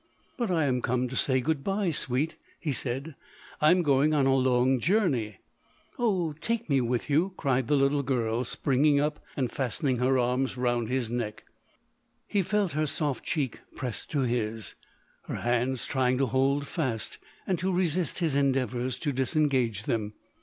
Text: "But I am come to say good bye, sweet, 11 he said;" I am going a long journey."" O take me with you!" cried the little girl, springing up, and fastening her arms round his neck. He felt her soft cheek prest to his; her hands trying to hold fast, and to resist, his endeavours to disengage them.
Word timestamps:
"But 0.39 0.49
I 0.49 0.65
am 0.65 0.81
come 0.81 1.07
to 1.09 1.15
say 1.15 1.41
good 1.41 1.63
bye, 1.63 1.91
sweet, 1.91 2.31
11 2.31 2.37
he 2.59 2.71
said;" 2.71 3.15
I 3.61 3.69
am 3.69 3.83
going 3.83 4.15
a 4.15 4.23
long 4.33 4.79
journey."" 4.79 5.37
O 5.99 6.33
take 6.33 6.67
me 6.67 6.81
with 6.81 7.07
you!" 7.07 7.33
cried 7.37 7.67
the 7.67 7.75
little 7.75 8.01
girl, 8.01 8.43
springing 8.43 8.99
up, 8.99 9.19
and 9.37 9.51
fastening 9.51 9.99
her 9.99 10.17
arms 10.17 10.57
round 10.57 10.89
his 10.89 11.11
neck. 11.11 11.43
He 12.25 12.41
felt 12.41 12.71
her 12.71 12.87
soft 12.87 13.23
cheek 13.23 13.59
prest 13.75 14.09
to 14.09 14.21
his; 14.21 14.73
her 15.25 15.35
hands 15.35 15.85
trying 15.85 16.17
to 16.17 16.25
hold 16.25 16.65
fast, 16.65 17.19
and 17.45 17.59
to 17.59 17.71
resist, 17.71 18.17
his 18.17 18.35
endeavours 18.35 18.97
to 19.01 19.11
disengage 19.13 19.83
them. 19.83 20.15